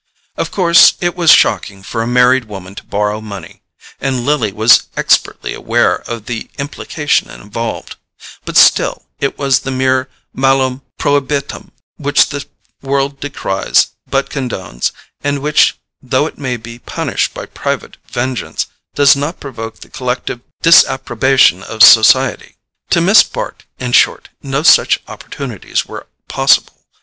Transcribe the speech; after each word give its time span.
Of 0.35 0.49
course 0.49 0.95
it 0.99 1.15
was 1.15 1.29
shocking 1.29 1.83
for 1.83 2.01
a 2.01 2.07
married 2.07 2.45
woman 2.45 2.73
to 2.73 2.83
borrow 2.83 3.21
money—and 3.21 4.25
Lily 4.25 4.51
was 4.51 4.87
expertly 4.97 5.53
aware 5.53 5.97
of 6.09 6.25
the 6.25 6.49
implication 6.57 7.29
involved—but 7.29 8.57
still, 8.57 9.05
it 9.19 9.37
was 9.37 9.59
the 9.59 9.69
mere 9.69 10.09
MALUM 10.33 10.81
PROHIBITUM 10.97 11.71
which 11.97 12.29
the 12.29 12.43
world 12.81 13.19
decries 13.19 13.91
but 14.09 14.31
condones, 14.31 14.91
and 15.23 15.37
which, 15.37 15.77
though 16.01 16.25
it 16.25 16.39
may 16.39 16.57
be 16.57 16.79
punished 16.79 17.35
by 17.35 17.45
private 17.45 17.97
vengeance, 18.07 18.65
does 18.95 19.15
not 19.15 19.39
provoke 19.39 19.81
the 19.81 19.89
collective 19.91 20.39
disapprobation 20.63 21.61
of 21.61 21.83
society. 21.83 22.55
To 22.89 23.01
Miss 23.01 23.21
Bart, 23.21 23.65
in 23.77 23.91
short, 23.91 24.29
no 24.41 24.63
such 24.63 24.99
opportunities 25.07 25.85
were 25.85 26.07
possible. 26.27 26.83